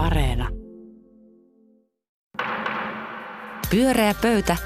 [0.00, 0.48] Areena.
[3.70, 4.56] Pyöreä pöytä.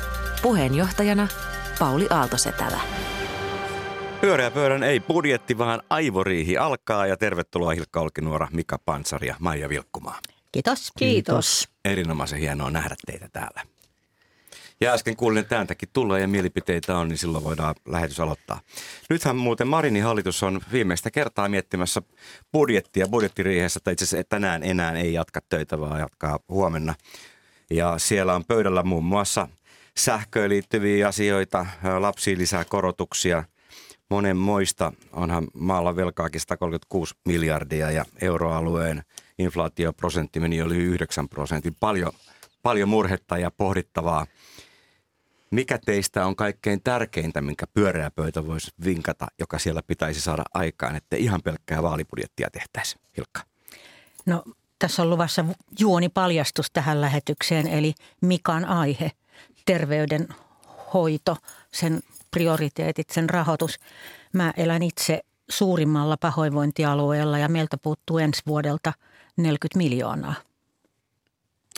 [0.42, 1.28] Puheenjohtajana
[1.78, 2.80] Pauli Aaltosetälä.
[4.20, 9.68] Pyöreä pöydän ei budjetti, vaan aivoriihi alkaa ja tervetuloa Hilkka Olkinuora, Mika Pansari ja Maija
[9.68, 10.18] Vilkkumaa.
[10.52, 10.92] Kiitos.
[10.98, 11.68] Kiitos.
[11.84, 13.62] Erinomaisen hienoa nähdä teitä täällä.
[14.80, 18.60] Ja äsken kuulin, että ääntäkin tulee ja mielipiteitä on, niin silloin voidaan lähetys aloittaa.
[19.10, 22.02] Nythän muuten Marinin hallitus on viimeistä kertaa miettimässä
[22.52, 26.94] budjettia budjettiriihessä, tai itse asiassa tänään enää ei jatka töitä, vaan jatkaa huomenna.
[27.70, 29.48] Ja siellä on pöydällä muun muassa
[29.98, 31.66] sähköön liittyviä asioita,
[31.98, 33.44] lapsiin lisää korotuksia,
[34.10, 34.92] monen moista.
[35.12, 39.02] Onhan maalla velkaakin 136 miljardia ja euroalueen
[39.38, 41.76] inflaatioprosentti meni yli 9 prosentin.
[41.80, 42.12] Paljon,
[42.62, 44.26] paljon murhetta ja pohdittavaa.
[45.50, 50.96] Mikä teistä on kaikkein tärkeintä, minkä pyöreä pöytä voisi vinkata, joka siellä pitäisi saada aikaan,
[50.96, 53.02] että ihan pelkkää vaalibudjettia tehtäisiin?
[53.16, 53.40] Hilkka.
[54.26, 54.44] No
[54.78, 55.44] tässä on luvassa
[55.78, 59.10] juoni paljastus tähän lähetykseen, eli Mikan aihe,
[59.66, 61.36] terveydenhoito,
[61.72, 63.78] sen prioriteetit, sen rahoitus.
[64.32, 68.92] Mä elän itse suurimmalla pahoinvointialueella ja meiltä puuttuu ensi vuodelta
[69.36, 70.34] 40 miljoonaa.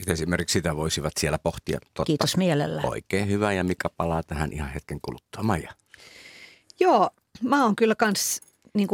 [0.06, 1.78] Esimerkiksi sitä voisivat siellä pohtia.
[1.80, 2.04] Totta.
[2.04, 2.82] Kiitos mielellä.
[2.84, 5.42] Oikein hyvä ja Mika palaa tähän ihan hetken kuluttua.
[5.42, 5.72] Maija.
[6.80, 7.10] Joo,
[7.42, 8.42] mä oon kyllä kans
[8.74, 8.88] niin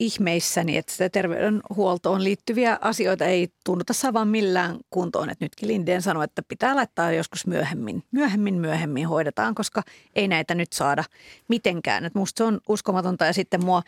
[0.00, 5.30] ihmeissäni, että sitä terveydenhuoltoon liittyviä asioita ei tunnuta saavan millään kuntoon.
[5.30, 9.82] Että nytkin Lindeen sanoi, että pitää laittaa joskus myöhemmin, myöhemmin, myöhemmin hoidetaan, koska
[10.14, 11.04] ei näitä nyt saada
[11.48, 12.04] mitenkään.
[12.04, 13.82] Että musta se on uskomatonta ja sitten mua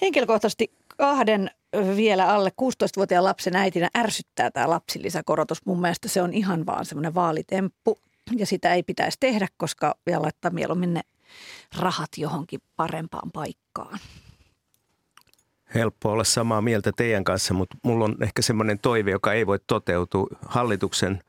[0.00, 1.50] henkilökohtaisesti kahden
[1.96, 5.66] vielä alle 16-vuotiaan lapsen äitinä ärsyttää tämä lapsilisäkorotus.
[5.66, 7.98] Mun mielestä se on ihan vaan semmoinen vaalitemppu
[8.36, 11.00] ja sitä ei pitäisi tehdä, koska vielä laittaa mieluummin ne
[11.78, 13.98] rahat johonkin parempaan paikkaan
[15.74, 19.58] helppo olla samaa mieltä teidän kanssa, mutta mulla on ehkä semmoinen toive, joka ei voi
[19.66, 20.26] toteutua.
[20.46, 21.20] Hallituksen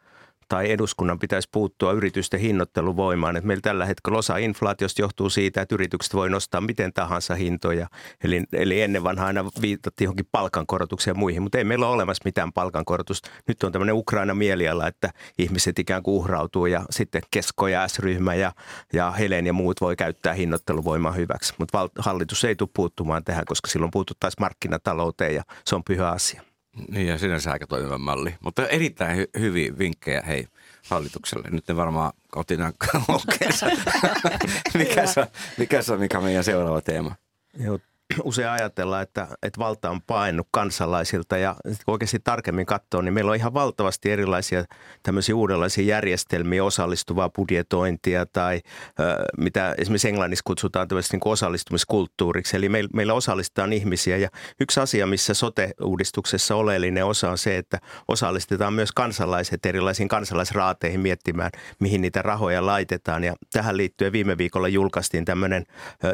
[0.47, 3.37] tai eduskunnan pitäisi puuttua yritysten hinnoitteluvoimaan.
[3.37, 7.87] Et meillä tällä hetkellä osa inflaatiosta johtuu siitä, että yritykset voi nostaa miten tahansa hintoja.
[8.23, 12.21] Eli, eli ennen vanha aina viitattiin johonkin palkankorotukseen ja muihin, mutta ei meillä ole olemassa
[12.25, 13.29] mitään palkankorotusta.
[13.47, 18.35] Nyt on tämmöinen Ukraina mieliala, että ihmiset ikään kuin uhrautuu ja sitten Kesko ja S-ryhmä
[18.35, 18.51] ja,
[18.93, 21.53] ja Helen ja muut voi käyttää hinnoitteluvoimaa hyväksi.
[21.57, 26.41] Mutta hallitus ei tule puuttumaan tähän, koska silloin puututtaisiin markkinatalouteen ja se on pyhä asia.
[26.91, 28.35] Niin ja sinänsä aika toimiva malli.
[28.39, 30.47] Mutta erittäin hy- hyviä vinkkejä hei
[30.89, 31.49] hallitukselle.
[31.49, 32.59] Nyt ne varmaan otin
[34.73, 35.27] mikä, se,
[35.57, 37.15] mikä se on, mikä meidän seuraava teema?
[37.59, 37.79] Joo,
[38.23, 43.29] usein ajatellaan, että, että valta on painut kansalaisilta ja kun oikeasti tarkemmin katsoo, niin meillä
[43.31, 44.63] on ihan valtavasti erilaisia
[45.03, 48.61] tämmöisiä uudenlaisia järjestelmiä, osallistuvaa budjetointia tai
[48.99, 52.57] ö, mitä esimerkiksi Englannissa kutsutaan tämmöistä niin osallistumiskulttuuriksi.
[52.57, 54.29] Eli meillä, meillä osallistetaan ihmisiä ja
[54.59, 61.51] yksi asia, missä sote-uudistuksessa oleellinen osa on se, että osallistetaan myös kansalaiset erilaisiin kansalaisraateihin miettimään,
[61.79, 63.23] mihin niitä rahoja laitetaan.
[63.23, 65.65] Ja tähän liittyen viime viikolla julkaistiin tämmöinen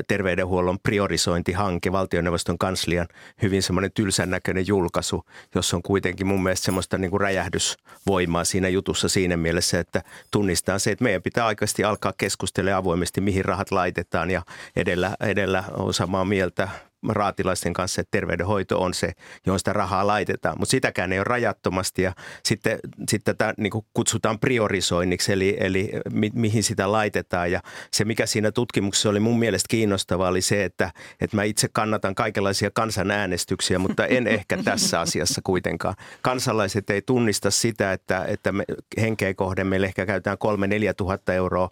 [0.07, 3.07] terveydenhuollon priorisointihanke, hanke, valtioneuvoston kanslian
[3.41, 8.69] hyvin semmoinen tylsän näköinen julkaisu, jossa on kuitenkin mun mielestä semmoista niin kuin räjähdysvoimaa siinä
[8.69, 13.71] jutussa siinä mielessä, että tunnistaa se, että meidän pitää aikaisesti alkaa keskustella avoimesti, mihin rahat
[13.71, 14.41] laitetaan ja
[14.75, 16.69] edellä, edellä on samaa mieltä
[17.09, 19.11] raatilaisten kanssa, että terveydenhoito on se,
[19.45, 20.55] johon sitä rahaa laitetaan.
[20.59, 26.31] Mutta sitäkään ei ole rajattomasti ja sitten, sitten tätä niin kutsutaan priorisoinniksi, eli, eli mi,
[26.33, 27.51] mihin sitä laitetaan.
[27.51, 27.61] Ja
[27.91, 32.15] se, mikä siinä tutkimuksessa oli mun mielestä kiinnostavaa, oli se, että, että mä itse kannatan
[32.15, 35.95] kaikenlaisia kansanäänestyksiä, mutta en ehkä tässä asiassa kuitenkaan.
[36.21, 38.63] Kansalaiset ei tunnista sitä, että, että me,
[39.01, 40.37] henkeä kohden meille ehkä käytetään
[40.89, 41.69] 3-4 tuhatta euroa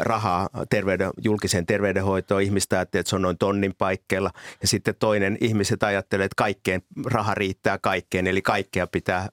[0.00, 2.42] rahaa terveyden, julkiseen terveydenhoitoon.
[2.42, 4.30] Ihmistä että se on noin tonnin paikkeilla.
[4.62, 9.28] Ja sitten toinen ihmiset ajattelee, että kaikkeen raha riittää kaikkeen, eli kaikkea pitää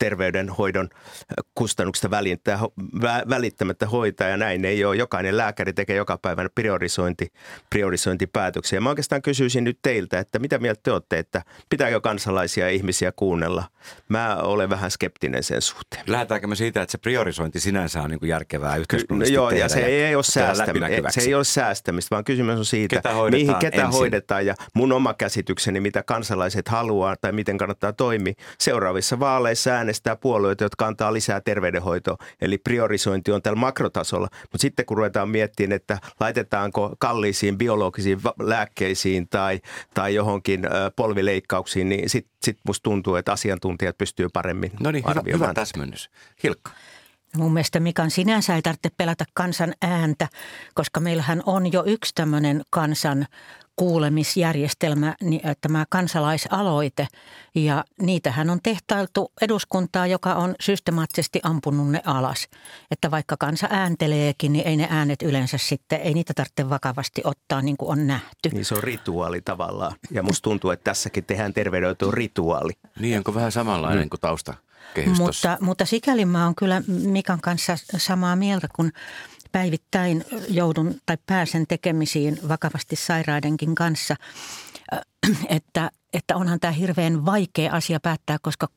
[0.00, 0.88] terveydenhoidon
[1.54, 2.58] kustannuksista välittää,
[3.28, 4.96] välittämättä hoitaa ja näin ei ole.
[4.96, 7.32] Jokainen lääkäri tekee joka päivänä priorisointi,
[7.70, 8.80] priorisointipäätöksiä.
[8.80, 13.12] Mä oikeastaan kysyisin nyt teiltä, että mitä mieltä te olette, että pitääkö kansalaisia ja ihmisiä
[13.12, 13.64] kuunnella?
[14.08, 16.04] Mä olen vähän skeptinen sen suhteen.
[16.06, 19.80] Lähdetäänkö me siitä, että se priorisointi sinänsä on niin kuin järkevää yhteiskunnallisesti Joo, ja se
[19.80, 23.82] ei, ole säästämistä, se ei ole säästämistä, vaan kysymys on siitä, ketä hoidetaan mihin ketä
[23.82, 23.98] ensin.
[23.98, 24.46] hoidetaan.
[24.46, 30.64] Ja mun oma käsitykseni, mitä kansalaiset haluaa tai miten kannattaa toimia seuraavissa vaaleissa äänestää puolueita,
[30.64, 32.16] jotka antaa lisää terveydenhoitoa.
[32.40, 34.28] Eli priorisointi on tällä makrotasolla.
[34.42, 39.60] Mutta sitten kun ruvetaan miettimään, että laitetaanko kalliisiin biologisiin lääkkeisiin tai,
[39.94, 40.60] tai johonkin
[40.96, 46.10] polvileikkauksiin, niin sitten sit musta tuntuu, että asiantuntijat pystyy paremmin No niin, hyvä, hyvä täsmennys.
[46.42, 46.70] Hilkka.
[47.36, 50.28] Mun mielestä Mikan sinänsä ei tarvitse pelätä kansan ääntä,
[50.74, 53.26] koska meillähän on jo yksi tämmöinen kansan
[53.76, 55.14] kuulemisjärjestelmä,
[55.60, 57.08] tämä kansalaisaloite.
[57.54, 62.48] Ja niitähän on tehtailtu eduskuntaa, joka on systemaattisesti ampunut ne alas.
[62.90, 67.62] Että vaikka kansa äänteleekin, niin ei ne äänet yleensä sitten, ei niitä tarvitse vakavasti ottaa
[67.62, 68.48] niin kuin on nähty.
[68.52, 69.92] Niin se on rituaali tavallaan.
[70.10, 72.72] Ja musta tuntuu, että tässäkin tehdään terveydenhoito rituaali.
[73.00, 74.10] Niin, onko vähän samanlainen mm.
[74.10, 74.54] kuin tausta?
[75.18, 78.92] Mutta, mutta sikäli mä oon kyllä Mikan kanssa samaa mieltä, kun
[79.52, 84.16] päivittäin joudun tai pääsen tekemisiin vakavasti sairaidenkin kanssa,
[84.92, 85.00] äh,
[85.48, 88.68] että, että onhan tämä hirveän vaikea asia päättää, koska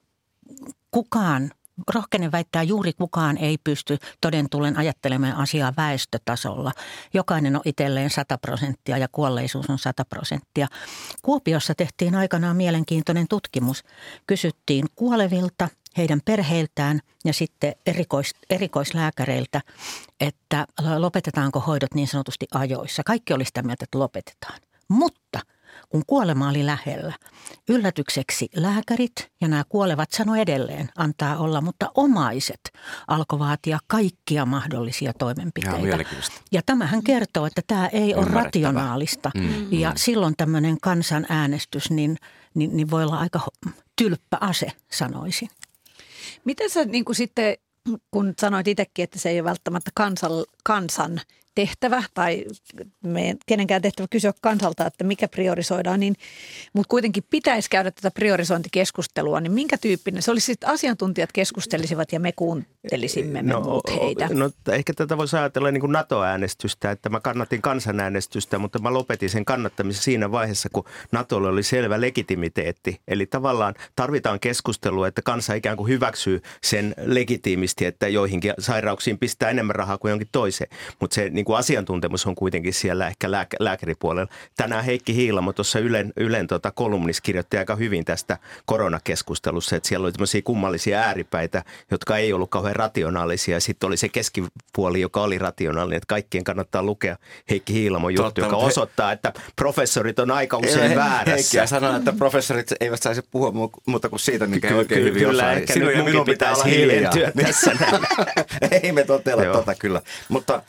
[0.91, 1.51] kukaan
[1.93, 6.71] rohkenen väittää, juuri kukaan ei pysty todentullen ajattelemaan asiaa väestötasolla.
[7.13, 10.67] Jokainen on itselleen 100 prosenttia ja kuolleisuus on 100 prosenttia.
[11.21, 13.83] Kuopiossa tehtiin aikanaan mielenkiintoinen tutkimus.
[14.27, 19.61] Kysyttiin kuolevilta– heidän perheiltään ja sitten erikois, erikoislääkäreiltä,
[20.19, 20.67] että
[20.97, 23.03] lopetetaanko hoidot niin sanotusti ajoissa.
[23.05, 24.59] Kaikki oli sitä mieltä, että lopetetaan.
[24.87, 25.39] Mutta
[25.89, 27.13] kun kuolema oli lähellä,
[27.69, 32.59] yllätykseksi lääkärit ja nämä kuolevat sano edelleen antaa olla, mutta omaiset
[33.07, 35.77] alkoi vaatia kaikkia mahdollisia toimenpiteitä.
[36.51, 39.31] Ja tämähän kertoo, että tämä ei ole rationaalista.
[39.35, 39.73] Mm.
[39.73, 42.17] Ja silloin tämmöinen kansanäänestys niin,
[42.53, 43.39] niin, niin voi olla aika
[43.95, 45.49] tylppä ase, sanoisin.
[46.45, 47.57] Miten sä niin kuin sitten,
[48.11, 50.31] kun sanoit itsekin, että se ei ole välttämättä kansan,
[50.63, 51.21] kansan
[51.55, 52.45] tehtävä tai
[53.03, 56.15] meidän kenenkään tehtävä kysyä kansalta, että mikä priorisoidaan, niin,
[56.73, 60.21] mutta kuitenkin pitäisi käydä tätä priorisointikeskustelua, niin minkä tyyppinen?
[60.21, 64.29] Se olisi sitten asiantuntijat keskustelisivat ja me kuuntelisimme no, muut heitä.
[64.33, 69.29] No ehkä tätä voisi ajatella niin kuin NATO-äänestystä, että mä kannatin kansanäänestystä, mutta mä lopetin
[69.29, 73.01] sen kannattamisen siinä vaiheessa, kun NATOlla oli selvä legitimiteetti.
[73.07, 79.49] Eli tavallaan tarvitaan keskustelua, että kansa ikään kuin hyväksyy sen legitiimisti, että joihinkin sairauksiin pistää
[79.49, 80.69] enemmän rahaa kuin jonkin toiseen.
[80.99, 84.31] Mutta se niin niin kuin asiantuntemus on kuitenkin siellä ehkä lääk- lääkäripuolella.
[84.57, 90.05] Tänään Heikki Hiilamo tuossa Ylen, Ylen tota kolumnissa kirjoitti aika hyvin tästä koronakeskustelussa, että siellä
[90.05, 93.59] oli tämmöisiä kummallisia ääripäitä, jotka ei ollut kauhean rationaalisia.
[93.59, 97.17] Sitten oli se keskipuoli, joka oli rationaalinen, että kaikkien kannattaa lukea
[97.49, 101.31] Heikki Hiilamo juttu, Totta, joka osoittaa, että professorit on aika usein he, väärässä.
[101.31, 103.51] Heikki sanoi, että professorit eivät saisi puhua
[103.85, 105.53] muuta kuin siitä, mikä ky- oikein hyvin kyllä, osaa.
[105.53, 107.13] Ehkä Sinun ja minun pitää olla hiljaa.
[107.43, 107.71] tässä
[108.83, 110.01] ei me totella tota kyllä.
[110.29, 110.61] Mutta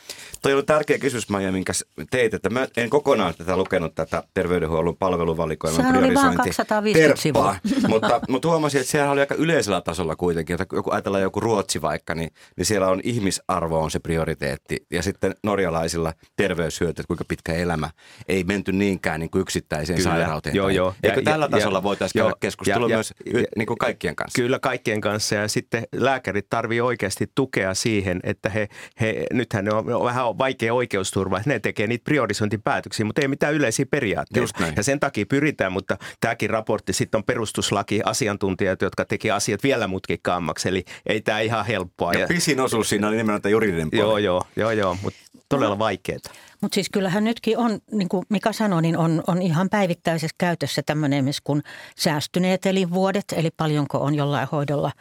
[0.44, 1.73] Toi oli tärkeä kysymys, Maija, minkä
[2.11, 7.56] teit, että mä en kokonaan tätä lukenut tätä terveydenhuollon palveluvalikoiman Sehän oli vain 250 sivua.
[7.88, 11.82] mutta, mutta huomasin, että siellä oli aika yleisellä tasolla kuitenkin, että joku ajatellaan joku Ruotsi
[11.82, 14.87] vaikka, niin, niin siellä on ihmisarvo on se prioriteetti.
[14.91, 17.91] Ja sitten norjalaisilla terveyshyötyt, kuinka pitkä elämä,
[18.29, 20.11] ei menty niinkään niin kuin yksittäiseen kyllä.
[20.11, 20.55] sairauteen.
[20.55, 20.94] Joo, joo.
[21.02, 24.43] Eikö ja, tällä ja, tasolla voitaisiin käydä keskustelua ja, myös ja, niin kuin kaikkien kanssa?
[24.43, 28.69] Kyllä kaikkien kanssa ja sitten lääkärit tarvii oikeasti tukea siihen, että he,
[29.00, 31.40] he nythän ne on vähän vaikea oikeusturva.
[31.46, 34.64] Ne tekee niitä priorisointipäätöksiä, mutta ei mitään yleisiä periaatteita.
[34.76, 39.86] Ja sen takia pyritään, mutta tämäkin raportti sitten on perustuslaki asiantuntijat, jotka teki asiat vielä
[39.86, 40.69] mutkikkaammaksi.
[40.69, 42.12] Eli ei tämä ihan helppoa.
[42.12, 44.04] Ja, ja pisin osuus siinä oli nimenomaan juridinen puoli.
[44.04, 46.19] Joo, joo, joo, joo mutta todella vaikeaa.
[46.60, 50.82] Mutta siis kyllähän nytkin on, niin kuin Mika sanoi, niin on, on ihan päivittäisessä käytössä
[50.86, 51.62] tämmöinen kuin
[51.96, 54.92] säästyneet elinvuodet, eli paljonko on jollain hoidolla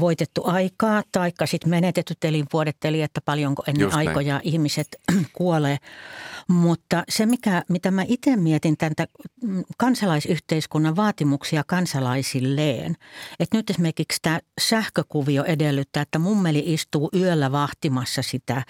[0.00, 4.48] voitettu aikaa, taikka sitten menetetyt elinvuodet, eli että paljonko ennen Just aikoja näin.
[4.48, 4.88] ihmiset
[5.36, 5.78] kuolee.
[6.48, 8.94] Mutta se, mikä, mitä mä itse mietin tämän
[9.42, 12.96] mm, kansalaisyhteiskunnan vaatimuksia kansalaisilleen,
[13.40, 18.62] että nyt esimerkiksi tämä sähkökuvio edellyttää, että mummeli istuu yöllä vahtimassa sitä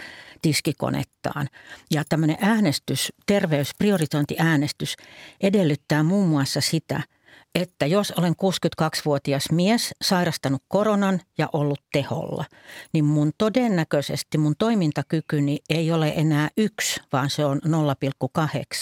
[0.43, 1.49] tiskikonettaan.
[1.91, 4.97] Ja tämmöinen äänestys, terveysprioritointiäänestys
[5.41, 7.03] edellyttää muun muassa sitä–
[7.55, 12.45] että jos olen 62-vuotias mies, sairastanut koronan ja ollut teholla,
[12.93, 17.61] niin mun todennäköisesti mun toimintakykyni ei ole enää yksi, vaan se on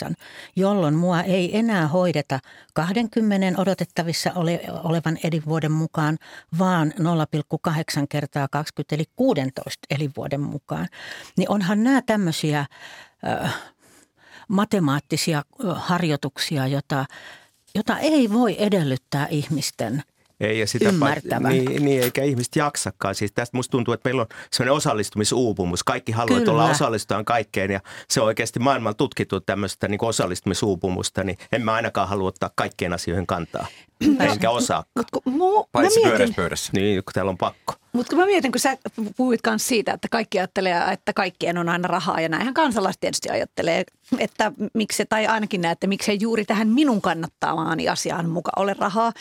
[0.08, 0.14] 0,8,
[0.56, 2.38] jolloin mua ei enää hoideta
[2.74, 6.18] 20 odotettavissa ole, olevan elinvuoden mukaan,
[6.58, 10.88] vaan 0,8 kertaa 20 eli 16 elinvuoden mukaan.
[11.36, 12.66] Niin onhan nämä tämmöisiä
[13.28, 13.54] äh,
[14.48, 15.42] matemaattisia
[15.74, 17.04] harjoituksia, jota
[17.74, 20.02] jota ei voi edellyttää ihmisten
[20.42, 21.52] ei, ja sitä ymmärtävän.
[21.52, 23.14] Niin, niin, eikä ihmiset jaksakaan.
[23.14, 25.84] Siis tästä musta tuntuu, että meillä on sellainen osallistumisuupumus.
[25.84, 31.24] Kaikki haluaa, että ollaan osallistutaan kaikkeen ja se on oikeasti maailmalla tutkittu tämmöistä niin osallistumisuupumusta,
[31.24, 33.66] niin en mä ainakaan halua ottaa kaikkien asioihin kantaa.
[34.20, 34.84] Enkä osaa.
[35.72, 36.72] Paitsi pöydässä pöydässä.
[36.74, 37.74] Niin, kun täällä on pakko.
[37.92, 38.76] Mutta kun mä mietin, kun sä
[39.16, 43.30] puhuit myös siitä, että kaikki ajattelee, että kaikkien on aina rahaa ja näinhän kansalaiset tietysti
[43.30, 43.84] ajattelee,
[44.18, 49.12] että miksi, tai ainakin näin, että miksei juuri tähän minun kannattamaani asiaan mukaan ole rahaa.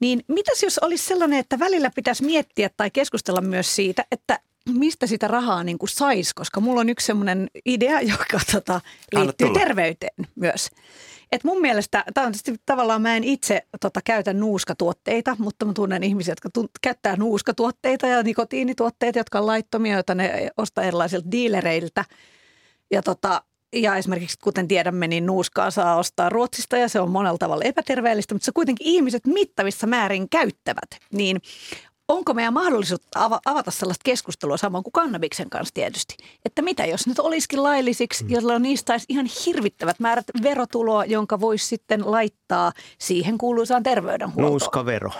[0.00, 4.38] Niin mitäs jos olisi sellainen, että välillä pitäisi miettiä tai keskustella myös siitä, että
[4.68, 8.80] mistä sitä rahaa niin kuin saisi, koska mulla on yksi semmoinen idea, joka tota,
[9.14, 10.70] liittyy terveyteen myös.
[11.32, 15.72] Et mun mielestä, tämä on tietysti tavallaan, mä en itse tota, käytä nuuskatuotteita, mutta mä
[15.72, 21.30] tunnen ihmisiä, jotka tunt, käyttää nuuskatuotteita ja nikotiinituotteita, jotka on laittomia, joita ne ostaa erilaisilta
[21.30, 22.04] diilereiltä.
[22.90, 27.38] Ja tota, ja esimerkiksi kuten tiedämme, niin nuuskaa saa ostaa Ruotsista ja se on monella
[27.38, 30.90] tavalla epäterveellistä, mutta se kuitenkin ihmiset mittavissa määrin käyttävät.
[31.12, 31.40] Niin
[32.08, 37.06] onko meidän mahdollisuutta ava- avata sellaista keskustelua samoin kuin kannabiksen kanssa tietysti, että mitä jos
[37.06, 43.38] nyt olisikin laillisiksi, jolloin niistä olisi ihan hirvittävät määrät verotuloa, jonka voisi sitten laittaa siihen
[43.38, 44.50] kuuluisaan terveydenhuoltoon.
[44.50, 45.10] Nuuskavero.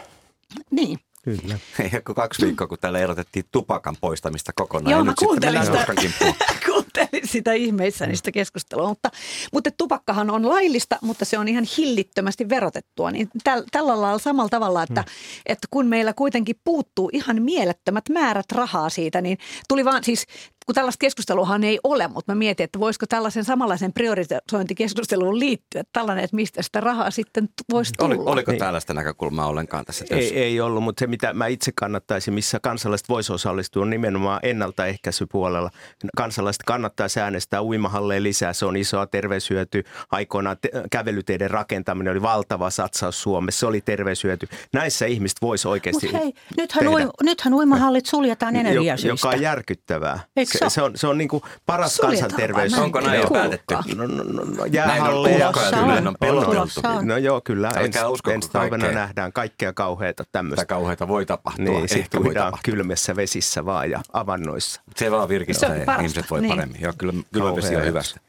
[0.71, 0.99] Niin.
[1.23, 1.59] Kyllä.
[1.79, 4.91] Ei ole kuin kaksi viikkoa, kun täällä erotettiin tupakan poistamista kokonaan.
[4.91, 6.35] Joo, mä nyt sitten kuuntelin sitä.
[6.67, 9.11] Kuuntelin sitä ihmeissäni sitä keskustelua, mutta,
[9.53, 13.11] mutta tupakkahan on laillista, mutta se on ihan hillittömästi verotettua.
[13.11, 15.05] Niin täl, tällä lailla samalla tavalla, että,
[15.47, 19.39] että kun meillä kuitenkin puuttuu ihan mielettömät määrät rahaa siitä, niin
[19.69, 20.27] tuli vaan siis,
[20.67, 26.25] kun tällaista keskusteluahan ei ole, mutta mä mietin, että voisiko tällaisen samanlaisen priorisointikeskusteluun liittyä tällainen,
[26.25, 28.15] että mistä sitä rahaa sitten voisi tulla.
[28.15, 28.59] Oli, oliko Niin.
[28.59, 30.35] tällaista näkökulmaa ollenkaan tässä työssä?
[30.35, 34.41] Ei, ei ollut, mutta se mitä mä itse kannattaisin, missä kansalaiset voisi osallistua, on nimenomaan
[34.43, 35.71] ennaltaehkäisypuolella.
[36.17, 39.85] Kansalaiset kannattaisi äänestää uimahalleen lisää, se on isoa terveyshyöty.
[40.11, 44.49] Aikoinaan te- kävelyteiden rakentaminen oli valtava satsaus Suomessa, se oli terveyshyöty.
[44.73, 46.91] Näissä ihmiset voisi oikeasti Mutta hei, nythän, tehdä.
[46.97, 49.27] ui, nythän uimahallit suljetaan energiasyistä.
[49.29, 50.21] Joka on järkyttävää.
[50.37, 52.75] Eikö Se, se on, se on niin kuin paras Suljetaan kansanterveys.
[52.75, 53.75] Onko näin jo päätetty?
[53.95, 55.53] No, no, no, no, jäähalleja.
[55.71, 56.17] näin on on.
[56.21, 56.81] peloteltu.
[57.03, 57.69] No joo, kyllä.
[57.69, 58.05] Älkää
[58.35, 60.67] Ensi, talvena nähdään kaikkea kauheita tämmöistä.
[60.67, 61.65] kauheita voi tapahtua.
[61.65, 62.21] Niin, sitten
[62.65, 64.81] kylmissä vesissä vaan ja avannoissa.
[64.97, 66.49] Se vaan virkistää ja ihmiset voi niin.
[66.49, 66.81] paremmin.
[66.81, 68.21] Joo, kyllä kylmä vesi on hyvästä.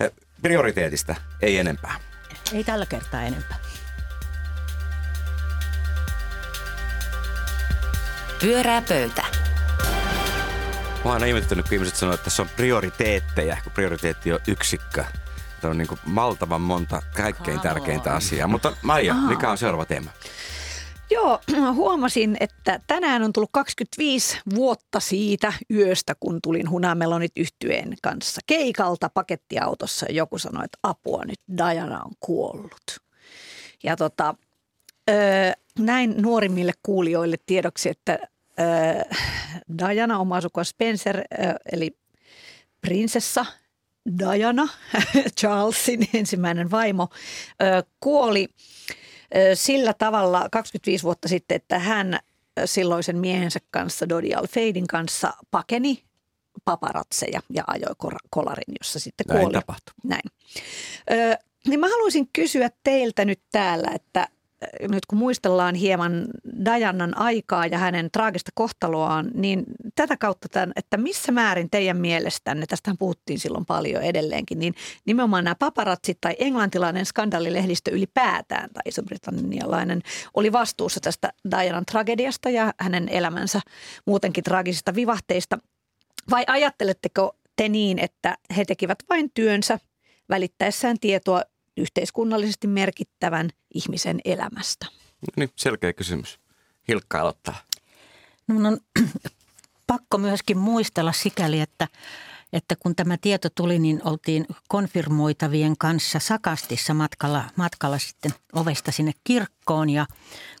[0.00, 0.10] Eh,
[0.42, 2.00] Prioriteetista, ei enempää.
[2.52, 3.58] Ei tällä kertaa enempää.
[8.40, 9.47] Pyörää pöytä.
[10.98, 15.04] Mä oon aina ihmetyttänyt, kun ihmiset sanoo, että tässä on prioriteetteja, kun prioriteetti on yksikkö.
[15.60, 18.48] Se on niin kuin valtavan monta kaikkein tärkeintä asiaa.
[18.48, 20.10] Mutta Maija, mikä on seuraava teema?
[21.10, 21.40] Joo,
[21.72, 29.08] huomasin, että tänään on tullut 25 vuotta siitä yöstä, kun tulin Hunamelonit yhtyeen kanssa keikalta
[29.14, 30.06] pakettiautossa.
[30.08, 32.98] Ja joku sanoi, että apua nyt, Diana on kuollut.
[33.84, 34.34] Ja tota,
[35.10, 38.18] öö, näin nuorimmille kuulijoille tiedoksi, että
[39.78, 41.22] Diana, oma sukua Spencer,
[41.72, 41.96] eli
[42.80, 43.46] prinsessa
[44.18, 44.68] Diana,
[45.40, 47.08] Charlesin ensimmäinen vaimo,
[48.00, 48.48] kuoli
[49.54, 52.18] sillä tavalla 25 vuotta sitten, että hän
[52.64, 56.02] silloisen miehensä kanssa, Dodi Al-Feidin kanssa, pakeni
[56.64, 57.94] paparatseja ja ajoi
[58.30, 59.52] kolarin, jossa sitten Näin kuoli.
[59.52, 59.94] tapahtui.
[60.04, 60.30] Näin.
[61.10, 64.28] Ö, niin mä haluaisin kysyä teiltä nyt täällä, että
[64.80, 66.26] nyt kun muistellaan hieman
[66.64, 72.66] Dajannan aikaa ja hänen traagista kohtaloaan, niin tätä kautta, tämän, että missä määrin teidän mielestänne,
[72.66, 74.74] tästähän puhuttiin silloin paljon edelleenkin, niin
[75.06, 80.02] nimenomaan nämä paparatsit tai englantilainen skandaalilehdistö ylipäätään tai iso-britannialainen
[80.34, 83.60] oli vastuussa tästä Dianan tragediasta ja hänen elämänsä
[84.06, 85.58] muutenkin traagisista vivahteista.
[86.30, 89.78] Vai ajatteletteko te niin, että he tekivät vain työnsä
[90.28, 91.42] välittäessään tietoa
[91.78, 94.86] yhteiskunnallisesti merkittävän ihmisen elämästä?
[95.36, 96.38] Niin, selkeä kysymys.
[96.88, 97.54] Hilkka aloittaa.
[98.48, 98.78] No, mun on
[99.86, 101.88] pakko myöskin muistella sikäli, että,
[102.52, 109.12] että kun tämä tieto tuli, niin oltiin konfirmoitavien kanssa Sakastissa matkalla, matkalla sitten ovesta sinne
[109.24, 109.90] kirkkoon.
[109.90, 110.06] Ja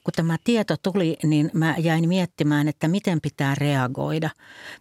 [0.04, 4.30] kun tämä tieto tuli, niin mä jäin miettimään, että miten pitää reagoida.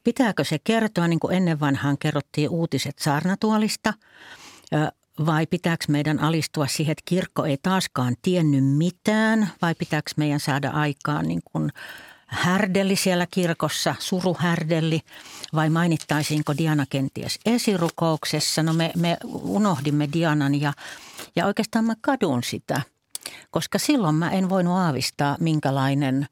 [0.04, 3.94] Pitääkö se kertoa, niin kuin ennen vanhaan kerrottiin uutiset saarnatuolista,
[5.26, 10.70] vai pitääkö meidän alistua siihen, että kirkko ei taaskaan tiennyt mitään, vai pitääkö meidän saada
[10.70, 11.72] aikaan niin kuin
[12.28, 15.02] härdelli siellä kirkossa, suruhärdelli,
[15.56, 18.64] vai mainittaisiinko Diana kenties esirukouksessa?
[18.64, 20.74] No me, me unohdimme Dianan ja,
[21.36, 22.82] ja oikeastaan mä kadun sitä,
[23.52, 26.28] koska silloin mä en voinut aavistaa, minkälainen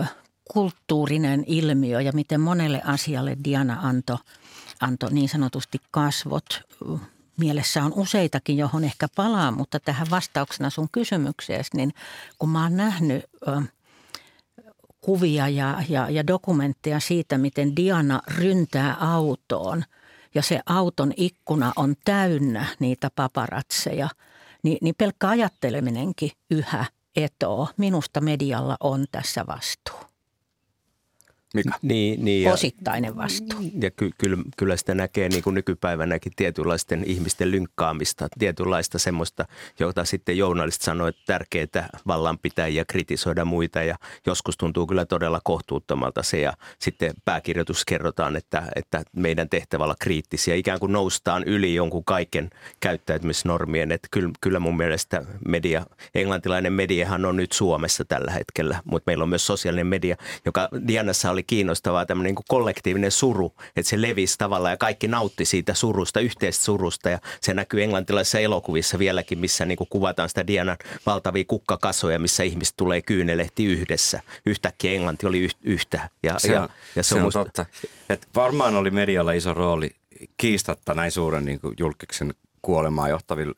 [0.00, 0.04] ö,
[0.52, 4.16] kulttuurinen ilmiö ja miten monelle asialle Diana antoi
[4.80, 6.62] anto niin sanotusti kasvot.
[7.40, 11.92] Mielessä on useitakin, johon ehkä palaa, mutta tähän vastauksena sun kysymykseesi, niin
[12.38, 13.62] kun mä oon nähnyt ö,
[15.00, 19.84] kuvia ja, ja, ja dokumentteja siitä, miten Diana ryntää autoon
[20.34, 24.08] ja se auton ikkuna on täynnä niitä paparatseja,
[24.62, 26.84] niin, niin pelkkä ajatteleminenkin yhä
[27.16, 27.68] etoo.
[27.76, 30.09] Minusta medialla on tässä vastuu.
[31.54, 31.78] Mika?
[31.82, 33.58] Niin, niin ja, Osittainen vastuu.
[33.80, 39.44] ja ky, kyllä, kyllä sitä näkee niin kuin nykypäivänäkin tietynlaisten ihmisten lynkkaamista, tietynlaista semmoista,
[39.80, 46.22] jota sitten journalistit sanoo, että tärkeää vallanpitäjiä kritisoida muita ja joskus tuntuu kyllä todella kohtuuttomalta
[46.22, 51.74] se ja sitten pääkirjoitus kerrotaan, että, että meidän tehtävä olla kriittisiä, ikään kuin noustaan yli
[51.74, 58.30] jonkun kaiken käyttäytymisnormien, että kyllä, kyllä mun mielestä media, englantilainen mediahan on nyt Suomessa tällä
[58.30, 63.10] hetkellä, mutta meillä on myös sosiaalinen media, joka Dianassa oli kiinnostavaa tämmöinen niin kuin kollektiivinen
[63.10, 67.82] suru, että se levisi tavallaan ja kaikki nautti siitä surusta, yhteistä surusta ja se näkyy
[67.82, 73.64] englantilaisissa elokuvissa vieläkin, missä niin kuin kuvataan sitä Dianan valtavia kukkakasoja, missä ihmiset tulee kyynelehti
[73.64, 74.20] yhdessä.
[74.46, 76.08] Yhtäkkiä Englanti oli yh- yhtä.
[76.22, 77.66] Ja, Se ja, on, ja se on musta- totta.
[78.08, 79.90] Et varmaan oli medialla iso rooli
[80.36, 83.54] kiistatta näin suuren niin kuin julkiksen kuolemaan johtavilla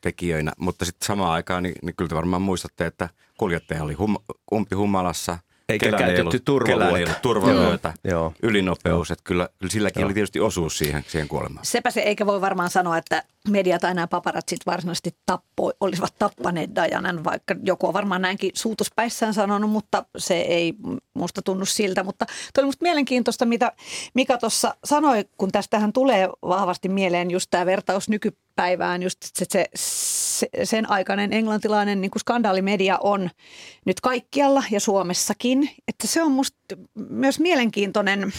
[0.00, 3.08] tekijöinä, mutta sitten samaan aikaan niin, niin kyllä te varmaan muistatte, että
[3.38, 4.16] kuljettaja oli hum,
[4.52, 5.38] umpi humalassa.
[5.68, 6.78] Eikä kellään ei käytetty ollut- turvavyötä.
[6.84, 8.32] kellään ei ollut turvavyötä, Joo, joo.
[8.42, 10.06] ylinopeus, että kyllä, kyllä silläkin Joo.
[10.06, 11.64] oli tietysti osuus siihen, siihen kuolemaan.
[11.66, 16.70] Sepä se, eikä voi varmaan sanoa, että mediat tai nämä paparazzit varsinaisesti tappo, olisivat tappaneet
[16.74, 20.74] Dianan, vaikka joku on varmaan näinkin suutuspäissään sanonut, mutta se ei
[21.14, 22.04] musta tunnu siltä.
[22.04, 23.72] Mutta toi oli musta mielenkiintoista, mitä
[24.14, 29.64] Mika tuossa sanoi, kun tästähän tulee vahvasti mieleen just tämä vertaus nykypäivään, just se, se,
[29.74, 33.30] se sen aikainen englantilainen niin skandaalimedia on
[33.84, 35.70] nyt kaikkialla ja Suomessakin.
[35.88, 36.58] Että se on musta
[37.08, 38.32] myös mielenkiintoinen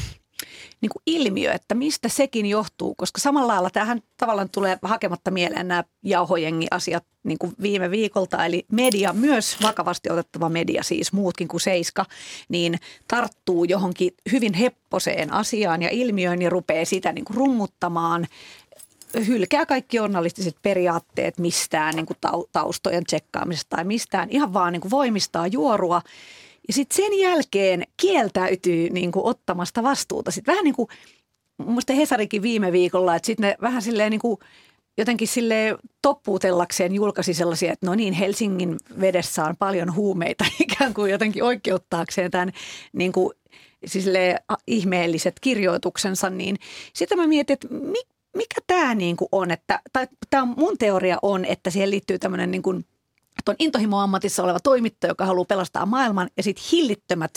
[0.81, 5.67] niin kuin ilmiö, että mistä sekin johtuu, koska samalla lailla tähän tavallaan tulee hakematta mieleen
[5.67, 11.61] nämä jauhojengi-asiat niin kuin viime viikolta, eli media, myös vakavasti otettava media, siis muutkin kuin
[11.61, 12.05] Seiska,
[12.49, 18.27] niin tarttuu johonkin hyvin hepposeen asiaan ja ilmiöön ja rupeaa sitä niin kuin rummuttamaan
[19.27, 24.81] hylkää kaikki journalistiset periaatteet mistään niin kuin tau- taustojen tsekkaamisesta tai mistään, ihan vaan niin
[24.81, 26.01] kuin voimistaa juorua.
[26.69, 30.31] Ja sitten sen jälkeen kieltäytyy niin kuin ottamasta vastuuta.
[30.31, 30.87] Sitten vähän niin kuin,
[31.65, 34.37] mielestä Hesarikin viime viikolla, että sitten ne vähän silleen niin kuin
[34.97, 41.11] jotenkin sille toppuutellakseen julkaisi sellaisia, että no niin, Helsingin vedessä on paljon huumeita ikään kuin
[41.11, 42.51] jotenkin oikeuttaakseen tämän
[42.93, 43.33] niin kuin,
[43.85, 44.05] siis
[44.67, 46.57] ihmeelliset kirjoituksensa, niin
[46.93, 48.01] sitten mä mietin, että mi,
[48.35, 52.51] mikä tämä niin kuin on, että, tai tämä mun teoria on, että siihen liittyy tämmöinen
[52.51, 52.85] niin kuin
[53.39, 57.31] että on intohimoammatissa oleva toimittaja, joka haluaa pelastaa maailman ja sitten hillittömät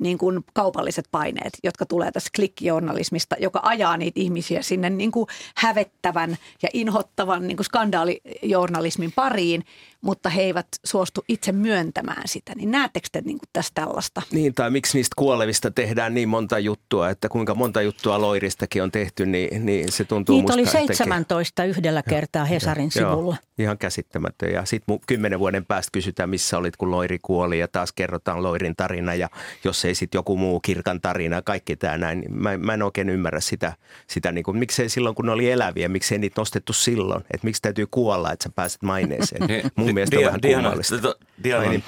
[0.00, 5.26] niin kuin kaupalliset paineet, jotka tulee tässä klikkijournalismista, joka ajaa niitä ihmisiä sinne niin kuin
[5.56, 9.64] hävettävän ja inhottavan niin kuin skandaalijournalismin pariin,
[10.00, 12.52] mutta he eivät suostu itse myöntämään sitä.
[12.54, 14.22] Niin näettekö te niin kuin tässä tällaista?
[14.30, 18.90] Niin, tai miksi niistä kuolevista tehdään niin monta juttua, että kuinka monta juttua Loiristakin on
[18.90, 23.36] tehty, niin, niin se tuntuu Niitä oli musta jotenkin- 17 yhdellä kertaa Hesarin sivulla.
[23.58, 24.52] Joo, ihan käsittämätön.
[24.52, 25.00] Ja sitten
[25.38, 29.28] kymmenen vuoden päästä kysytään, missä olit, kun Loiri kuoli ja taas kerrotaan Loirin tarina ja
[29.64, 32.20] jos ei sitten joku muu kirkan tarina, kaikki tämä näin.
[32.20, 33.72] niin Mä, mä en oikein ymmärrä sitä,
[34.06, 37.20] sitä niin kuin, miksei silloin, kun ne oli eläviä, miksei niitä nostettu silloin.
[37.20, 39.42] Että miksi täytyy kuolla, että sä pääset maineeseen.
[39.76, 40.96] Mun mielestä on vähän kummallista.
[41.42, 41.84] Diana, niin,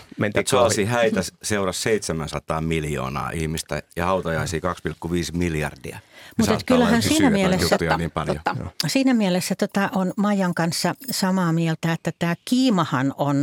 [0.47, 5.99] Charlesin häitä seurasi 700 miljoonaa ihmistä ja hautajaisia 2,5 miljardia.
[6.39, 8.41] Mutta et kyllähän siinä mielessä- juttuja niin paljon.
[8.45, 8.73] Totta.
[8.87, 13.39] Siinä mielessä tota on Majan kanssa samaa mieltä, että tämä kiimahan on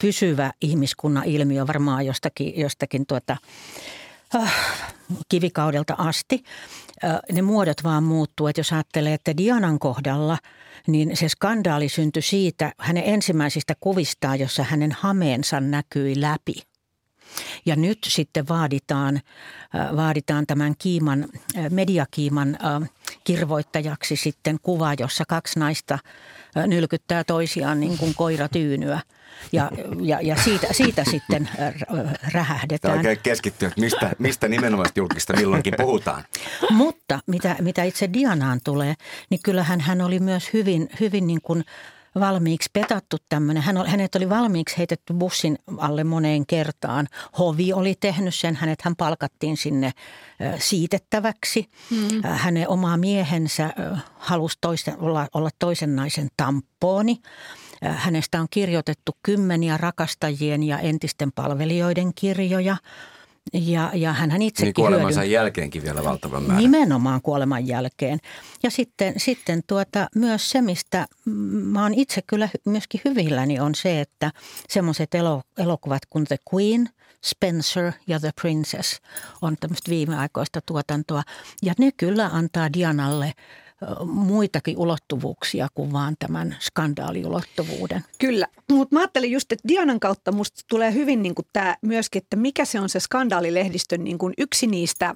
[0.00, 3.36] pysyvä ihmiskunnan ilmiö varmaan jostakin, jostakin tuota,
[4.34, 4.54] äh,
[5.28, 6.44] kivikaudelta asti.
[7.04, 8.46] Äh, ne muodot vaan muuttuu.
[8.46, 10.38] Että jos ajattelee, että Dianan kohdalla
[10.86, 16.54] niin se skandaali syntyi siitä hänen ensimmäisistä kuvistaan, jossa hänen hameensa näkyi läpi.
[17.66, 19.20] Ja nyt sitten vaaditaan,
[19.74, 21.26] äh, vaaditaan tämän kiiman,
[21.56, 22.90] äh, mediakiiman äh,
[23.24, 25.98] kirvoittajaksi sitten kuva, jossa kaksi naista
[26.66, 29.00] nylkyttää toisiaan niin kuin koiratyynyä.
[29.52, 32.96] Ja, ja, ja siitä, siitä sitten äh, Tämä rähähdetään.
[32.96, 36.24] oikein keskittyy, että mistä, mistä nimenomaan julkista milloinkin puhutaan.
[36.70, 38.94] Mutta mitä, mitä itse Dianaan tulee,
[39.30, 41.64] niin kyllähän hän oli myös hyvin, hyvin niin kuin
[42.14, 43.62] valmiiksi petattu tämmöinen.
[43.62, 47.06] Hän, hänet oli valmiiksi heitetty bussin alle moneen kertaan.
[47.38, 49.92] Hovi oli tehnyt sen, hänet hän palkattiin sinne
[50.58, 51.70] siitettäväksi.
[51.90, 52.22] Mm.
[52.22, 53.70] Hänen oma miehensä
[54.18, 57.20] halusi toisen, olla, olla toisen naisen tampooni.
[57.82, 62.76] Hänestä on kirjoitettu kymmeniä rakastajien ja entisten palvelijoiden kirjoja.
[63.52, 66.62] Ja, ja hän itsekin Niin kuolemansa hyödyn- jälkeenkin vielä valtavan määrän.
[66.62, 68.18] Nimenomaan kuoleman jälkeen.
[68.62, 71.06] Ja sitten, sitten tuota, myös se, mistä
[71.50, 74.32] mä oon itse kyllä myöskin hyvilläni, on se, että
[74.68, 76.88] semmoiset elo, elokuvat kuin The Queen,
[77.24, 79.00] Spencer ja The Princess
[79.42, 81.22] on tämmöistä viimeaikoista tuotantoa.
[81.62, 83.32] Ja ne kyllä antaa Dianalle
[84.04, 88.04] muitakin ulottuvuuksia kuin vaan tämän skandaaliulottuvuuden.
[88.18, 92.36] Kyllä, mutta mä ajattelin just, että Dianan kautta musta tulee hyvin niin tämä myöskin, että
[92.36, 95.14] mikä se on se skandaalilehdistön niin kuin yksi niistä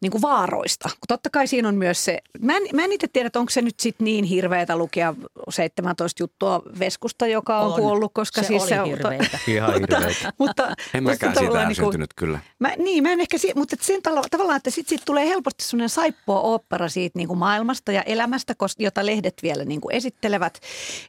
[0.00, 0.88] niin kuin vaaroista.
[0.88, 3.50] Kun totta kai siinä on myös se, mä en, mä en itse tiedä, että onko
[3.50, 5.14] se nyt sitten niin hirveätä lukea
[5.48, 7.80] 17 juttua Veskusta, joka on, on.
[7.80, 8.88] kuollut, koska se siis oli se on...
[8.88, 9.38] hirveitä.
[9.46, 10.32] Ihan hirveitä.
[10.38, 12.38] mutta, En mäkään siitä tavallaan ärsyntynyt kyllä.
[12.58, 15.64] Mä, niin, mä en ehkä, si- mutta sen talo- tavallaan, että sitten sit tulee helposti
[15.64, 19.94] sellainen saippua opera siitä niin kuin maailmasta ja elämästä, kos- jota lehdet vielä niin kuin
[19.94, 20.60] esittelevät.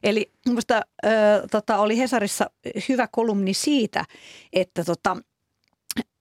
[0.02, 1.12] Eli minusta äh,
[1.50, 2.50] tota, oli Hesarissa
[2.88, 4.04] hyvä kolumni siitä,
[4.52, 5.16] että tota,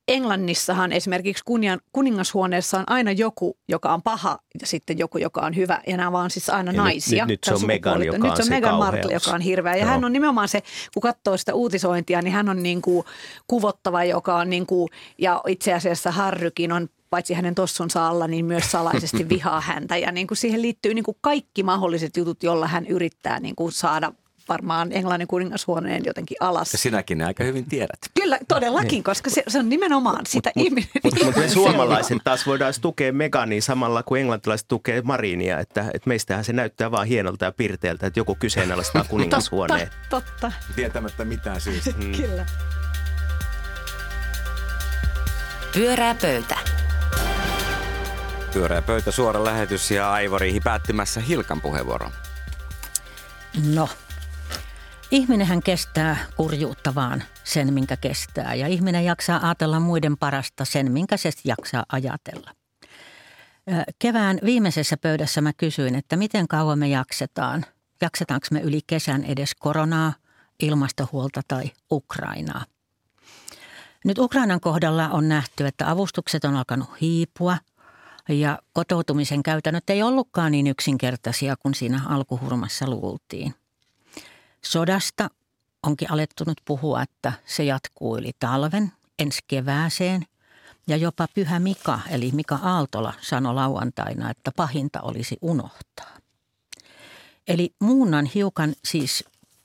[0.10, 5.56] Englannissahan esimerkiksi kunnian, kuningashuoneessa on aina joku, joka on paha ja sitten joku, joka on
[5.56, 5.82] hyvä.
[5.88, 7.26] Ja nämä vaan siis aina Ja naisia.
[7.26, 8.06] nyt- nyt se on sukupuolita.
[8.06, 8.80] joka Nyt on se on kauheus.
[8.93, 9.74] Markle, joka on hirveä.
[9.76, 9.88] Ja Joo.
[9.89, 13.06] hän on nimenomaan se, kun katsoo sitä uutisointia, niin hän on niin kuin
[13.48, 18.45] kuvottava, joka on niin kuin, ja itse asiassa Harrykin on paitsi hänen tossunsa alla, niin
[18.45, 19.98] myös salaisesti vihaa häntä.
[19.98, 23.72] Ja niin kuin siihen liittyy niin kuin kaikki mahdolliset jutut, jolla hän yrittää niin kuin
[23.72, 24.12] saada
[24.50, 26.74] varmaan Englannin kuningashuoneen jotenkin alas.
[26.74, 28.00] Ja sinäkin ne aika hyvin tiedät.
[28.22, 30.90] Kyllä, todellakin, koska se, se on nimenomaan sitä ihminen.
[31.04, 36.08] Mutta mut me suomalaiset taas voidaan tukea Megania samalla kuin englantilaiset tukee Marinia, että, että
[36.08, 39.90] meistähän se näyttää vaan hienolta ja pirteältä, että joku kyseenalaistaa kuningashuoneen.
[40.10, 40.52] Totta, totta.
[40.76, 41.90] Tietämättä mitään syystä.
[42.00, 42.12] Mm.
[42.12, 42.46] Kyllä.
[45.74, 46.58] Pyörää pöytä.
[48.54, 52.12] Pyöreä pöytä, suora lähetys ja Aivoriihi päättymässä Hilkan puheenvuoro.
[53.74, 53.90] No,
[55.12, 58.56] ihminenhän kestää kurjuutta vaan sen, minkä kestää.
[58.56, 62.52] Ja ihminen jaksaa ajatella muiden parasta sen, minkä se jaksaa ajatella.
[64.00, 67.65] Kevään viimeisessä pöydässä mä kysyin, että miten kauan me jaksetaan.
[68.02, 70.13] Jaksetaanko me yli kesän edes koronaa,
[70.60, 72.65] ilmastohuolta tai Ukrainaa.
[74.06, 77.58] Nyt Ukrainan kohdalla on nähty, että avustukset on alkanut hiipua
[78.30, 83.56] ja kotoutumisen käytännöt ei ollutkaan niin yksinkertaisia kuin siinä alkuhurmassa luultiin.
[84.65, 85.30] Sodasta
[85.84, 90.26] onkin alettu nyt puhua, että se jatkuu yli talven, ensi kevääseen
[90.88, 96.17] ja jopa Pyhä Mika eli Mika Aaltola sanoi lauantaina, että pahinta olisi unohtaa.
[97.48, 99.24] Eli muunnan hiukan siis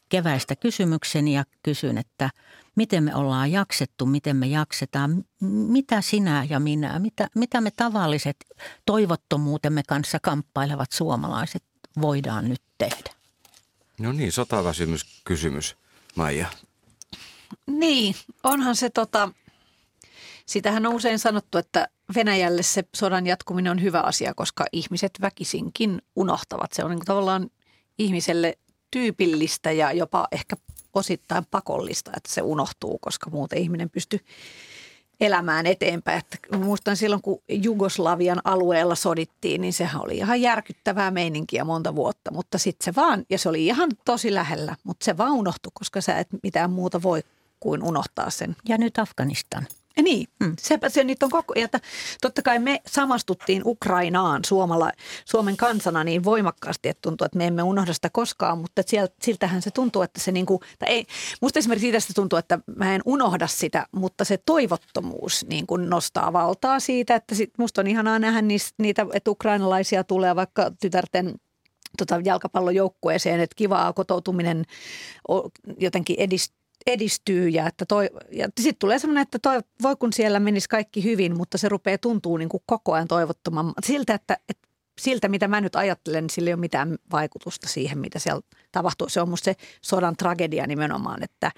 [0.08, 2.30] keväistä kysymykseni ja kysyn, että
[2.76, 8.36] miten me ollaan jaksettu, miten me jaksetaan, mitä sinä ja minä, mitä, mitä me tavalliset
[8.86, 11.64] toivottomuutemme kanssa kamppailevat suomalaiset
[12.00, 13.13] voidaan nyt tehdä.
[13.98, 15.76] No niin, sotaväsymys kysymys,
[16.14, 16.46] Maija.
[17.66, 19.30] Niin, onhan se tota,
[20.46, 26.02] sitähän on usein sanottu, että Venäjälle se sodan jatkuminen on hyvä asia, koska ihmiset väkisinkin
[26.16, 26.72] unohtavat.
[26.72, 27.50] Se on niin tavallaan
[27.98, 28.58] ihmiselle
[28.90, 30.56] tyypillistä ja jopa ehkä
[30.94, 34.20] osittain pakollista, että se unohtuu, koska muuten ihminen pystyy
[35.24, 36.18] elämään eteenpäin.
[36.18, 42.30] Että muistan silloin, kun Jugoslavian alueella sodittiin, niin sehän oli ihan järkyttävää meininkiä monta vuotta,
[42.30, 46.00] mutta sitten se vaan, ja se oli ihan tosi lähellä, mutta se vaan unohtui, koska
[46.00, 47.22] sä et mitään muuta voi
[47.60, 48.56] kuin unohtaa sen.
[48.68, 49.66] Ja nyt Afganistan.
[49.96, 50.52] Ja niin, mm.
[50.58, 51.68] sepä se nyt on koko ajan.
[52.20, 54.90] Totta kai me samastuttiin Ukrainaan Suomalla,
[55.24, 59.62] Suomen kansana niin voimakkaasti, että tuntuu, että me emme unohda sitä koskaan, mutta sieltä, siltähän
[59.62, 61.06] se tuntuu, että se niin kuin, tai ei,
[61.40, 66.32] musta esimerkiksi siitä tuntuu, että mä en unohda sitä, mutta se toivottomuus niin kuin nostaa
[66.32, 68.42] valtaa siitä, että sit musta on ihanaa nähdä
[68.78, 71.34] niitä, että ukrainalaisia tulee vaikka tytärten
[71.98, 74.64] tota, jalkapallojoukkueeseen, että kivaa kotoutuminen
[75.78, 80.40] jotenkin edistyy edistyy ja, että toi, ja sitten tulee semmoinen, että toi, voi kun siellä
[80.40, 84.68] menisi kaikki hyvin, mutta se rupeaa tuntuu niin kuin koko ajan toivottoman siltä, että, että
[85.00, 88.40] siltä mitä mä nyt ajattelen, niin sillä ei ole mitään vaikutusta siihen, mitä siellä
[88.72, 89.08] tapahtuu.
[89.08, 91.52] Se on musta se sodan tragedia nimenomaan, että,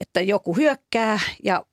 [0.00, 1.66] että joku hyökkää ja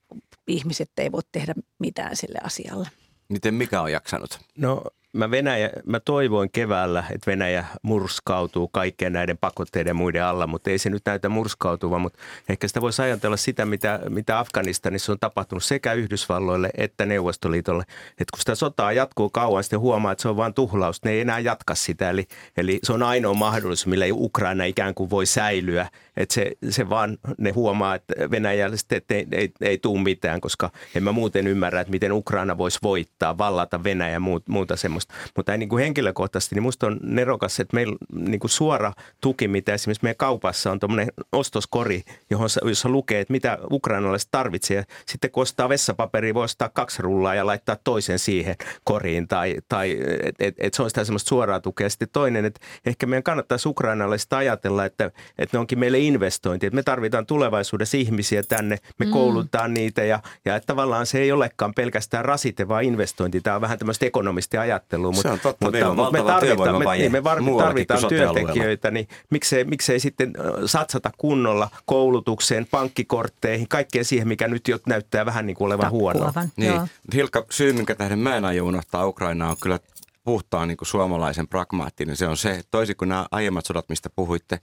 [0.48, 2.90] ihmiset ei voi tehdä mitään sille asialle.
[3.30, 4.40] Miten mikä on jaksanut?
[4.58, 10.70] No mä, Venäjä, mä toivoin keväällä, että Venäjä murskautuu kaikkien näiden pakotteiden muiden alla, mutta
[10.70, 12.02] ei se nyt näytä murskautuvan.
[12.02, 12.20] Mutta
[12.50, 17.84] ehkä sitä voisi ajatella sitä, mitä, mitä Afganistanissa on tapahtunut sekä Yhdysvalloille että Neuvostoliitolle.
[18.10, 21.04] Että kun sitä sotaa jatkuu kauan, sitten huomaa, että se on vain tuhlaus.
[21.04, 22.10] Ne ei enää jatka sitä.
[22.10, 25.90] Eli, eli se on ainoa mahdollisuus, millä Ukraina ikään kuin voi säilyä.
[26.18, 30.42] Että se, se vaan, ne huomaa, että Venäjällä sitten, että ei, ei, ei tule mitään,
[30.42, 34.20] koska en mä muuten ymmärrä, että miten Ukraina voisi voittaa, vallata Venäjä ja
[34.50, 35.14] muuta semmoista.
[35.36, 39.74] Mutta niin kuin henkilökohtaisesti, niin musta on nerokas, että meillä niin kuin suora tuki, mitä
[39.74, 44.78] esimerkiksi meidän kaupassa on tuommoinen ostoskori, johon, jossa lukee, että mitä ukrainalaiset tarvitsee.
[44.78, 49.28] Ja sitten kun ostaa vessapaperia, voi ostaa kaksi rullaa ja laittaa toisen siihen koriin.
[49.28, 51.90] Tai, tai että et, et se on sitä semmoista suoraa tukea.
[51.90, 56.66] Sitten toinen, että ehkä meidän kannattaisi ukrainalaisista ajatella, että, että ne onkin meille investointi.
[56.66, 59.12] Että me tarvitaan tulevaisuudessa ihmisiä tänne, me mm.
[59.12, 63.42] koulutetaan niitä ja, ja että tavallaan se ei olekaan pelkästään rasite, vaan investointi.
[63.42, 65.14] Tämä on vähän tämmöistä ekonomistiajattelua.
[65.14, 69.64] Se on totta, mutta, mutta me tarvitaan, me, niin, me var, tarvitaan työntekijöitä, niin miksei,
[69.64, 70.34] miksei sitten
[70.66, 76.34] satsata kunnolla koulutukseen, pankkikortteihin, kaikkeen siihen, mikä nyt jo näyttää vähän niin kuin olevan huonoa.
[76.56, 76.74] Niin.
[76.74, 76.88] joo.
[77.14, 79.80] Hilkka, syy, minkä tähden mä en aio unohtaa Ukrainaa, on kyllä
[80.24, 82.16] puhtaan niin kuin suomalaisen pragmaattinen.
[82.16, 84.60] Se on se, toisin kuin nämä aiemmat sodat, mistä puhuitte,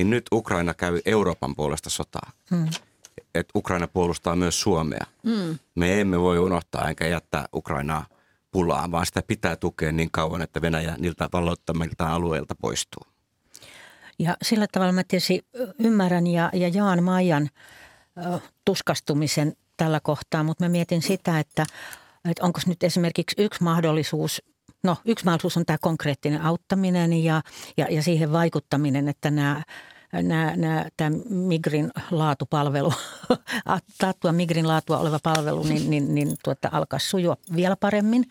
[0.00, 2.32] niin nyt Ukraina käy Euroopan puolesta sotaa.
[2.50, 2.68] Hmm.
[3.34, 5.06] Että Ukraina puolustaa myös Suomea.
[5.24, 5.58] Hmm.
[5.74, 8.06] Me emme voi unohtaa enkä jättää Ukrainaa
[8.50, 13.02] pulaan, vaan sitä pitää tukea niin kauan, että Venäjä niiltä valloittamilta alueilta poistuu.
[14.18, 15.46] Ja sillä tavalla mä tietysti
[15.78, 17.50] ymmärrän ja, ja jaan Maijan
[18.18, 21.66] ö, tuskastumisen tällä kohtaa, mutta mä mietin sitä, että,
[22.30, 24.42] että onko nyt esimerkiksi yksi mahdollisuus,
[24.82, 27.42] no yksi mahdollisuus on tämä konkreettinen auttaminen ja,
[27.76, 29.62] ja, ja siihen vaikuttaminen, että nämä
[30.12, 32.92] Nämä, nämä, tämä Migrin laatupalvelu,
[33.98, 38.24] taattua Migrin laatua oleva palvelu, niin, niin, niin tuota, alkaa sujua vielä paremmin,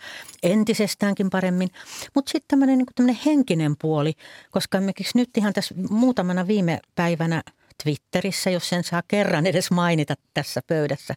[0.44, 1.70] entisestäänkin paremmin.
[2.16, 4.14] Mutta sitten tämmöinen niin tämmöinen henkinen puoli,
[4.52, 7.44] koska esimerkiksi nyt ihan tässä muutamana viime päivänä
[7.84, 11.14] Twitterissä, jos sen saa kerran edes mainita tässä pöydässä,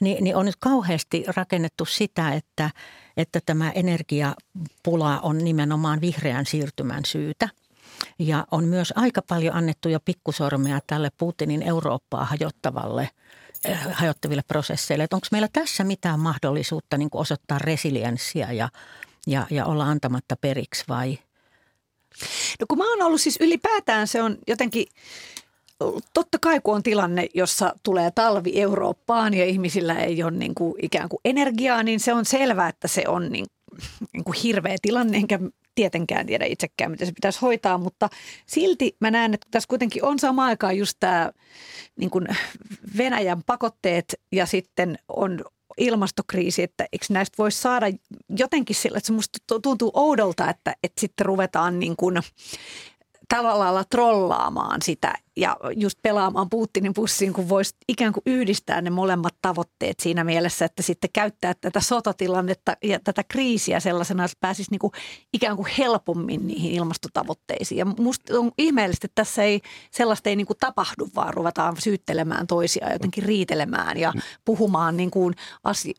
[0.00, 2.70] niin, niin on nyt kauheasti rakennettu sitä, että,
[3.16, 7.48] että tämä energiapula on nimenomaan vihreän siirtymän syytä.
[8.18, 13.10] Ja on myös aika paljon annettu jo pikkusormea tälle Putinin Eurooppaa hajottavalle
[13.64, 15.06] eh, hajottaville prosesseille.
[15.12, 18.68] Onko meillä tässä mitään mahdollisuutta niin osoittaa resilienssiä ja,
[19.26, 21.18] ja, ja olla antamatta periksi vai?
[22.60, 24.86] No kun mä oon ollut siis ylipäätään se on jotenkin,
[26.14, 30.74] totta kai kun on tilanne, jossa tulee talvi Eurooppaan ja ihmisillä ei ole niin kuin
[30.82, 33.46] ikään kuin energiaa, niin se on selvää, että se on niin,
[34.12, 35.38] niin kuin hirveä tilanne, enkä
[35.74, 38.08] tietenkään tiedä itsekään, miten se pitäisi hoitaa, mutta
[38.46, 41.30] silti mä näen, että tässä kuitenkin on samaan aikaan just tämä
[41.96, 42.26] niin kuin
[42.98, 45.44] Venäjän pakotteet ja sitten on
[45.78, 47.86] ilmastokriisi, että eikö näistä voisi saada
[48.28, 52.20] jotenkin sillä, että se musta tuntuu oudolta, että, että sitten ruvetaan niin kuin
[53.40, 59.34] lailla trollaamaan sitä ja just pelaamaan Putinin pussiin, kun voisi ikään kuin yhdistää ne molemmat
[59.42, 64.78] tavoitteet siinä mielessä, että sitten käyttää tätä sotatilannetta ja tätä kriisiä sellaisena, että pääsisi niin
[64.78, 64.92] kuin
[65.32, 67.78] ikään kuin helpommin niihin ilmastotavoitteisiin.
[67.78, 72.46] Ja musta on ihmeellistä, että tässä ei sellaista ei niin kuin tapahdu, vaan ruvetaan syyttelemään
[72.46, 74.12] toisia jotenkin riitelemään ja
[74.44, 75.34] puhumaan niin kuin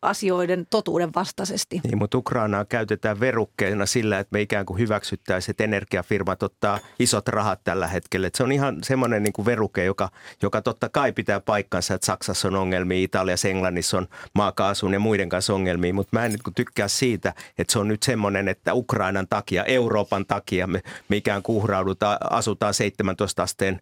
[0.02, 1.82] asioiden totuuden vastaisesti.
[1.84, 7.28] Niin, mutta Ukrainaa käytetään verukkeena sillä, että me ikään kuin hyväksyttäisiin, että energiafirmat ottaa isot
[7.28, 8.28] rahat tällä hetkellä.
[8.28, 10.09] Että se on ihan semmoinen niin kuin veruke, joka,
[10.41, 15.29] joka totta kai pitää paikkansa, että Saksassa on ongelmia, Italiassa, Englannissa on maakaasun ja muiden
[15.29, 18.73] kanssa ongelmia, mutta mä en niin kuin tykkää siitä, että se on nyt semmoinen, että
[18.73, 23.81] Ukrainan takia, Euroopan takia me, me ikään kuin uhraudutaan, asutaan 17 asteen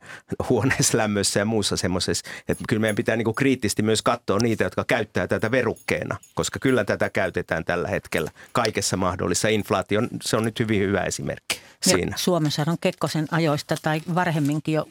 [0.50, 2.30] huoneessa lämmössä ja muussa semmoisessa.
[2.48, 6.60] Että kyllä meidän pitää niin kuin kriittisesti myös katsoa niitä, jotka käyttää tätä verukkeena, koska
[6.60, 9.48] kyllä tätä käytetään tällä hetkellä kaikessa mahdollisessa.
[9.48, 12.12] Inflaatio, se on nyt hyvin hyvä esimerkki siinä.
[12.12, 14.88] Ja Suomessa on Kekkosen ajoista tai varhemminkin jo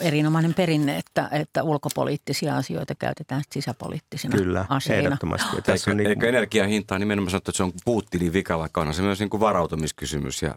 [0.00, 5.06] erinomainen perinne, että, että ulkopoliittisia asioita käytetään sisäpoliittisina Kyllä, aseina.
[5.06, 5.48] ehdottomasti.
[5.48, 8.58] Ja Eikö, tässä on niin, eikö energian hintaa nimenomaan sanottu, että se on Putinin vika,
[8.58, 10.54] vaikka onhan se myös niin kuin varautumiskysymys ja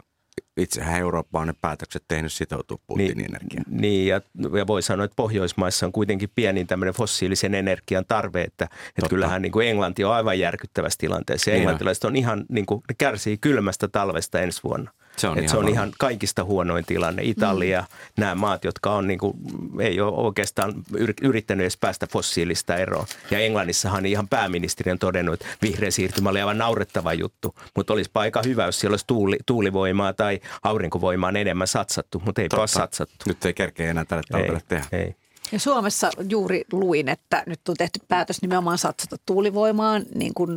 [0.58, 3.66] itsehän Eurooppa on ne päätökset tehnyt sitoutua Putinin niin, energiaan.
[3.82, 4.22] Niin, ja,
[4.58, 9.42] ja voi sanoa, että Pohjoismaissa on kuitenkin pienin tämmöinen fossiilisen energian tarve, että, että kyllähän
[9.42, 11.52] niin kuin Englanti on aivan järkyttävässä tilanteessa.
[11.52, 11.62] Niin on.
[11.62, 14.92] englantilaiset on ihan, niin kuin, ne kärsii kylmästä talvesta ensi vuonna.
[15.18, 15.74] Se on Et ihan se on varma.
[15.74, 17.22] ihan kaikista huonoin tilanne.
[17.24, 17.88] Italia, mm.
[18.22, 19.34] nämä maat, jotka on niin kuin,
[19.80, 23.06] ei ole oikeastaan yr- yrittänyt edes päästä fossiilista eroon.
[23.32, 27.56] Ja Englannissahan ihan pääministeri on todennut, että vihreä siirtymä oli aivan naurettava juttu.
[27.76, 32.48] Mutta olisi aika hyvä, jos siellä olisi tuuli, tuulivoimaa tai aurinkovoimaan enemmän satsattu, mutta ei
[32.54, 33.16] ole satsattu.
[33.28, 34.86] Nyt ei kerkeä enää tälle talvelle tehdä.
[34.92, 35.16] ei.
[35.52, 40.50] Ja Suomessa juuri luin, että nyt on tehty päätös nimenomaan satsata tuulivoimaan niin kuin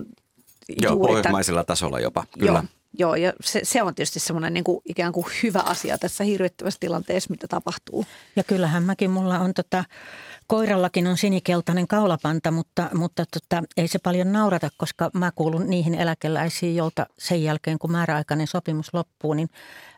[0.68, 2.52] Joo, juuri tämän- pohjoismaisella tasolla jopa, kyllä.
[2.52, 2.62] Joo,
[2.98, 6.80] joo, ja se, se on tietysti semmoinen niin kuin, ikään kuin hyvä asia tässä hirvittävässä
[6.80, 8.06] tilanteessa, mitä tapahtuu.
[8.36, 9.84] Ja kyllähän mäkin, mulla on tota,
[10.46, 15.94] koirallakin on sinikeltainen kaulapanta, mutta, mutta tota, ei se paljon naurata, koska mä kuulun niihin
[15.94, 19.48] eläkeläisiin, jolta sen jälkeen kun määräaikainen sopimus loppuu, niin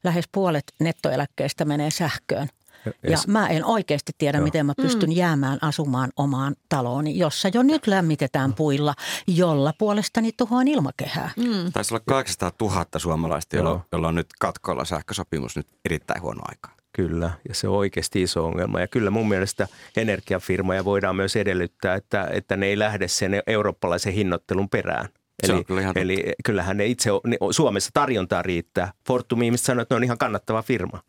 [0.05, 2.49] lähes puolet nettoeläkkeestä menee sähköön.
[2.87, 7.63] Ja- Ja mä en oikeasti tiedä, miten mä pystyn jäämään asumaan omaan talooni, jossa jo
[7.63, 8.95] nyt lämmitetään puilla,
[9.27, 11.31] jolla puolestani tuhoan ilmakehää.
[11.37, 11.73] Mm.
[11.73, 13.83] Taisi olla 800 000 suomalaista, jolla, Joo.
[13.93, 16.77] jolla on nyt katkoilla sähkösopimus nyt erittäin huono aika.
[16.93, 18.81] Kyllä, ja se on oikeasti iso ongelma.
[18.81, 24.13] Ja kyllä mun mielestä energiafirmoja voidaan myös edellyttää, että, että ne ei lähde sen eurooppalaisen
[24.13, 25.09] hinnoittelun perään.
[25.47, 26.01] Se Eli, kyllä totta.
[26.01, 28.93] eli kyllähän ne itse, ne, Suomessa tarjontaa riittää.
[29.07, 31.03] Fortum ihmiset sanoo, että ne on ihan kannattava firma.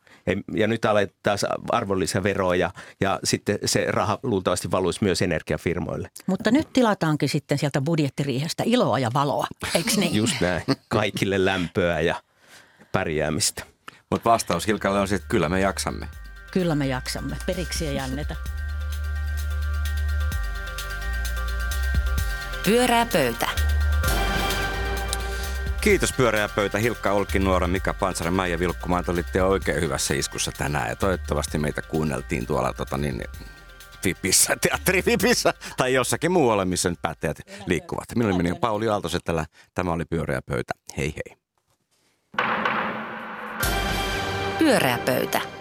[0.54, 1.38] Ja nyt aletaan
[1.72, 6.10] arvonlisäveroa ja, ja sitten se raha luultavasti valuisi myös energiafirmoille.
[6.26, 10.16] Mutta nyt tilataankin sitten sieltä budjettiriihestä iloa ja valoa, eikö niin?
[10.16, 10.64] Just näin.
[10.88, 12.16] Kaikille lämpöä ja
[12.92, 13.64] pärjäämistä.
[14.12, 16.08] Mutta vastaus Hilkalle on se, että kyllä me jaksamme.
[16.52, 17.38] Kyllä me jaksamme.
[17.46, 18.36] Periksi ei anneta.
[22.66, 23.67] Pyörää pöytä.
[25.88, 29.06] Kiitos pyöreä pöytä Hilkka Olkinuora, Mika Pantsari, Maija Vilkkumaan.
[29.06, 33.24] Te olitte oikein hyvässä iskussa tänään ja toivottavasti meitä kuunneltiin tuolla tota, niin,
[34.04, 38.06] Fipissä, teatteri Fipissä tai jossakin muualla, missä nyt päättäjät liikkuvat.
[38.16, 39.46] Minun nimeni on Pauli Aaltosetälä.
[39.74, 40.74] Tämä oli Pyöreä pöytä.
[40.98, 41.38] Hei hei.
[44.60, 45.57] Pyöreä pöytä.